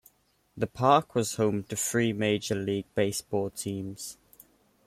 [0.57, 4.17] The park was home to three major league baseball teams.